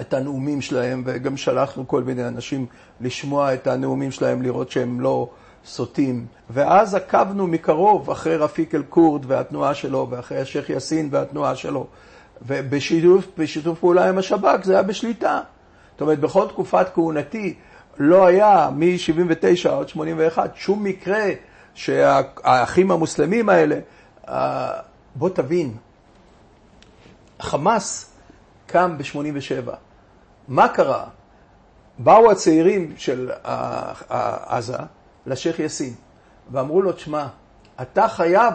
[0.00, 2.66] את הנאומים שלהם, וגם שלחנו כל מיני אנשים
[3.00, 5.28] לשמוע את הנאומים שלהם, לראות שהם לא
[5.66, 6.26] סוטים.
[6.50, 11.86] ואז עקבנו מקרוב אחרי רפיק אל-כורד והתנועה שלו, ואחרי השייח' יאסין והתנועה שלו.
[12.46, 15.40] ובשיתוף פעולה עם השב"כ זה היה בשליטה.
[15.92, 17.54] זאת אומרת, בכל תקופת כהונתי
[17.98, 21.24] לא היה מ-79 עד 81 שום מקרה
[21.74, 23.78] שהאחים המוסלמים האלה,
[24.28, 24.70] אה,
[25.14, 25.74] בוא תבין,
[27.40, 28.12] חמאס
[28.66, 29.70] קם ב-87.
[30.48, 31.04] מה קרה?
[31.98, 33.30] באו הצעירים של
[34.46, 34.76] עזה
[35.26, 35.94] לשייח' יאסין
[36.52, 37.26] ואמרו לו, תשמע,
[37.82, 38.54] אתה חייב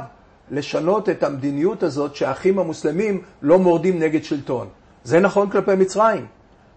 [0.51, 4.67] לשנות את המדיניות הזאת שהאחים המוסלמים לא מורדים נגד שלטון.
[5.03, 6.25] זה נכון כלפי מצרים,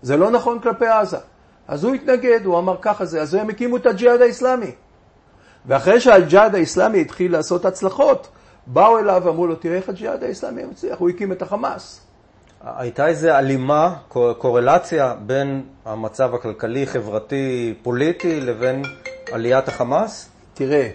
[0.03, 1.19] זה לא נכון כלפי עזה.
[1.69, 4.71] אז הוא התנגד, הוא אמר ככה זה, אז הם הקימו את הג'יהאד האיסלאמי.
[5.67, 8.29] ואחרי שהג'יהאד האיסלאמי התחיל לעשות הצלחות,
[8.67, 12.01] באו אליו ואמרו לו, תראה איך הג'יהאד האיסלאמי מצליח, הוא הקים את החמאס.
[12.65, 13.95] הייתה איזו הלימה,
[14.39, 18.83] קורלציה בין המצב הכלכלי, חברתי, פוליטי, לבין
[19.33, 20.29] עליית החמאס?
[20.55, 20.91] תראה,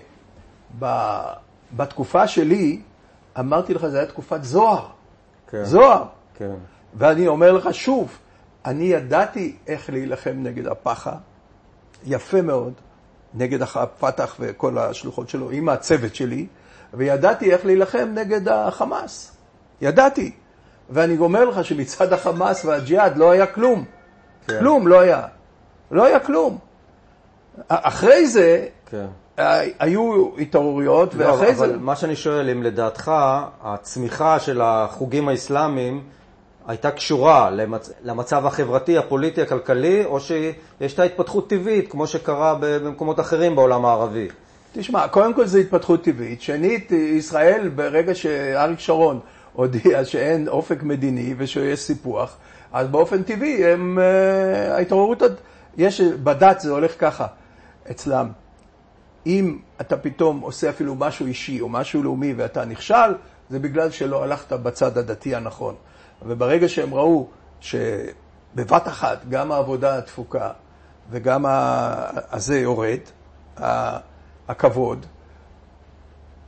[1.76, 2.82] בתקופה שלי,
[3.40, 4.88] אמרתי לך, זו הייתה תקופת זוהר.
[5.48, 5.64] כן.
[5.64, 6.04] זוהר.
[6.36, 6.56] כן.
[6.94, 8.18] ואני אומר לך שוב,
[8.66, 11.12] אני ידעתי איך להילחם נגד הפח"ע,
[12.06, 12.74] יפה מאוד,
[13.34, 16.48] נגד הפת"ח וכל השלוחות שלו, עם הצוות שלי,
[16.94, 19.38] וידעתי איך להילחם נגד החמאס.
[19.82, 20.32] ידעתי.
[20.90, 23.86] ואני אומר לך שמצד החמאס והג'יהאד לא היה כלום.
[24.48, 24.60] כן.
[24.60, 25.28] כלום לא היה.
[25.92, 26.58] לא היה כלום.
[27.68, 29.06] אחרי זה, כן.
[29.80, 31.66] היו התעוררויות, לא, ואחרי אבל זה...
[31.66, 33.12] אבל מה שאני שואל, אם לדעתך
[33.64, 36.02] הצמיחה של החוגים האסלאמיים
[36.68, 37.90] הייתה קשורה למצ...
[38.04, 44.28] למצב החברתי, הפוליטי, הכלכלי, או שיש את ההתפתחות טבעית, כמו שקרה במקומות אחרים בעולם הערבי?
[44.74, 46.42] תשמע, קודם כל זו התפתחות טבעית.
[46.42, 49.20] שנית, ישראל, ברגע שאריק שרון
[49.54, 52.38] הודיע שאין אופק מדיני ושיש סיפוח,
[52.74, 55.22] אז באופן טבעי הם, אה, ההתעוררות,
[55.78, 57.28] יש, בדת זה הולך ככה
[57.92, 58.32] אצלם.
[59.26, 63.16] אם אתה פתאום עושה אפילו משהו אישי או משהו לאומי ואתה נכשל,
[63.50, 65.76] זה בגלל שלא הלכת בצד הדתי הנכון.
[66.26, 67.28] וברגע שהם ראו
[67.62, 70.52] שבבת אחת גם העבודה התפוקה
[71.10, 71.46] וגם
[72.32, 73.00] הזה יורד,
[74.48, 75.06] הכבוד,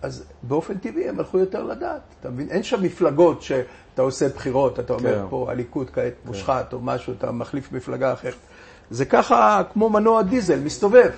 [0.02, 2.50] אז באופן טבעי הם הלכו יותר לדעת, אתה מבין?
[2.50, 5.26] אין שם מפלגות שאתה עושה בחירות, אתה אומר כן.
[5.30, 6.28] פה הליכוד כעת כן.
[6.28, 8.34] מושחת או משהו, אתה מחליף מפלגה אחרת.
[8.90, 11.10] זה ככה כמו מנוע דיזל, מסתובב.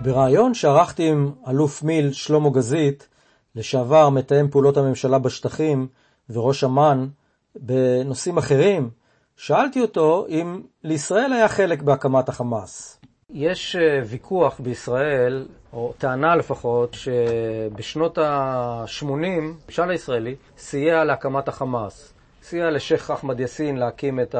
[0.00, 3.08] בריאיון שערכתי עם אלוף מיל שלמה גזית,
[3.54, 5.86] לשעבר מתאם פעולות הממשלה בשטחים
[6.30, 7.08] וראש אמ"ן
[7.56, 8.90] בנושאים אחרים,
[9.36, 13.00] שאלתי אותו אם לישראל היה חלק בהקמת החמאס.
[13.32, 22.12] יש אה, ויכוח בישראל, או טענה לפחות, שבשנות ה-80, הממשל הישראלי סייע להקמת החמאס.
[22.42, 24.34] סייע לשייח' אחמד יאסין להקים את,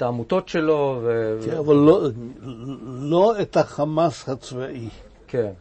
[0.00, 1.00] העמותות שלו.
[1.02, 1.38] ו...
[1.44, 2.08] כן, אבל לא,
[2.86, 4.88] לא את החמאס הצבאי.
[5.26, 5.52] כן.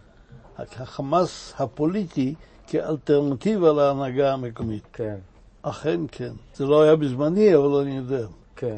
[0.57, 2.35] החמאס הפוליטי
[2.67, 4.87] כאלטרנטיבה להנהגה המקומית.
[4.93, 5.15] כן.
[5.61, 6.31] אכן כן.
[6.55, 8.25] זה לא היה בזמני, אבל אני יודע.
[8.55, 8.77] כן.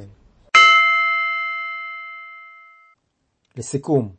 [3.57, 4.09] לסיכום,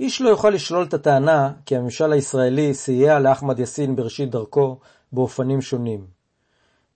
[0.00, 4.78] איש לא יוכל לשלול את הטענה כי הממשל הישראלי סייע לאחמד יאסין בראשית דרכו
[5.12, 6.06] באופנים שונים.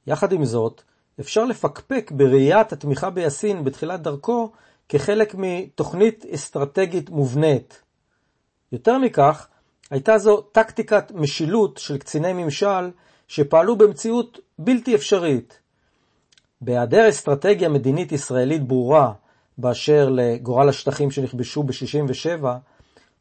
[0.07, 0.83] יחד עם זאת,
[1.21, 4.53] אפשר לפקפק בראיית התמיכה ביאסין בתחילת דרכו
[4.89, 7.83] כחלק מתוכנית אסטרטגית מובנית.
[8.73, 9.49] יותר מכך,
[9.91, 12.91] הייתה זו טקטיקת משילות של קציני ממשל
[13.29, 15.59] שפעלו במציאות בלתי אפשרית.
[16.61, 19.13] בהיעדר אסטרטגיה מדינית ישראלית ברורה
[19.59, 22.45] באשר לגורל השטחים שנכבשו ב-67,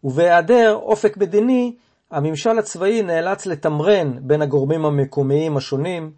[0.03, 1.75] ובהיעדר אופק מדיני,
[2.11, 6.11] הממשל הצבאי נאלץ לתמרן בין הגורמים המקומיים השונים,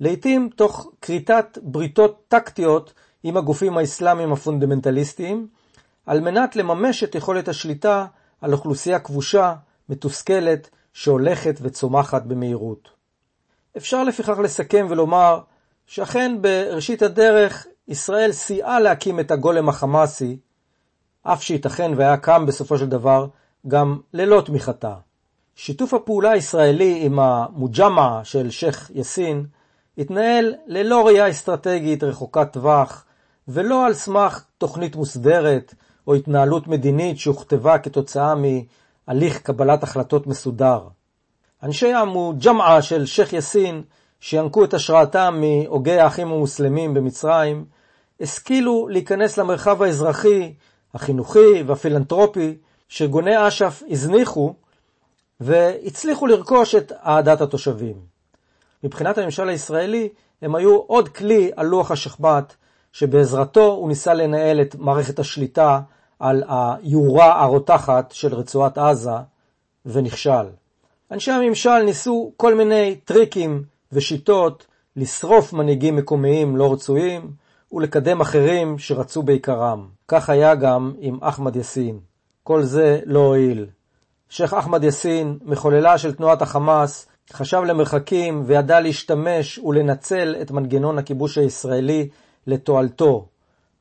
[0.00, 5.46] לעתים תוך כריתת בריתות טקטיות עם הגופים האסלאמיים הפונדמנטליסטיים,
[6.06, 8.06] על מנת לממש את יכולת השליטה
[8.40, 9.54] על אוכלוסייה כבושה,
[9.88, 12.88] מתוסכלת, שהולכת וצומחת במהירות.
[13.76, 15.40] אפשר לפיכך לסכם ולומר
[15.86, 20.38] שאכן בראשית הדרך ישראל סייעה להקים את הגולם החמאסי,
[21.22, 23.26] אף שייתכן והיה קם בסופו של דבר
[23.68, 24.94] גם ללא תמיכתה.
[25.54, 29.46] שיתוף הפעולה הישראלי עם המוג'מה של שייח' יאסין
[29.98, 33.04] התנהל ללא ראייה אסטרטגית רחוקת טווח
[33.48, 35.74] ולא על סמך תוכנית מוסדרת
[36.06, 40.80] או התנהלות מדינית שהוכתבה כתוצאה מהליך קבלת החלטות מסודר.
[41.62, 43.82] אנשי המוג'מעה של שייח' יאסין,
[44.20, 47.64] שינקו את השראתם מהוגי האחים המוסלמים במצרים,
[48.20, 50.54] השכילו להיכנס למרחב האזרחי,
[50.94, 52.56] החינוכי והפילנטרופי
[52.88, 54.54] שארגוני אש"ף הזניחו,
[55.40, 57.94] והצליחו לרכוש את אהדת התושבים.
[58.84, 60.08] מבחינת הממשל הישראלי,
[60.42, 62.56] הם היו עוד כלי על לוח השכבת,
[62.92, 65.80] שבעזרתו הוא ניסה לנהל את מערכת השליטה
[66.18, 69.10] על היורה הרותחת של רצועת עזה,
[69.86, 70.46] ונכשל.
[71.10, 77.30] אנשי הממשל ניסו כל מיני טריקים ושיטות לשרוף מנהיגים מקומיים לא רצויים
[77.72, 79.88] ולקדם אחרים שרצו בעיקרם.
[80.08, 82.00] כך היה גם עם אחמד יאסין.
[82.42, 83.66] כל זה לא הועיל.
[84.28, 91.38] שייח' אחמד יאסין, מחוללה של תנועת החמאס, חשב למרחקים וידע להשתמש ולנצל את מנגנון הכיבוש
[91.38, 92.08] הישראלי
[92.46, 93.28] לתועלתו,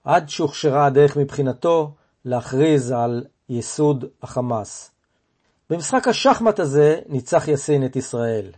[0.04, 1.92] עד שהוכשרה הדרך מבחינתו
[2.26, 4.92] להכריז על ייסוד החמאס.
[5.70, 8.52] במשחק השחמט הזה ניצח יאסין את ישראל.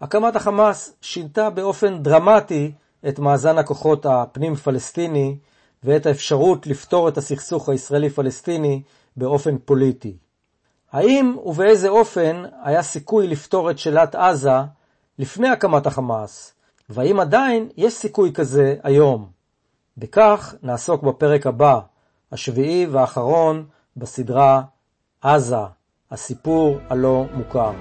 [0.00, 2.72] הקמת החמאס שינתה באופן דרמטי
[3.08, 5.36] את מאזן הכוחות הפנים-פלסטיני
[5.84, 8.82] ואת האפשרות לפתור את הסכסוך הישראלי-פלסטיני
[9.16, 10.16] באופן פוליטי.
[10.92, 14.58] האם ובאיזה אופן היה סיכוי לפתור את שאלת עזה
[15.18, 16.54] לפני הקמת החמאס,
[16.88, 19.30] והאם עדיין יש סיכוי כזה היום?
[19.96, 21.80] בכך נעסוק בפרק הבא,
[22.32, 24.62] השביעי והאחרון בסדרה
[25.20, 25.56] עזה,
[26.10, 27.72] הסיפור הלא מוכר.